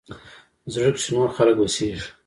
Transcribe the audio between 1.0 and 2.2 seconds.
نور خلق اوسيږي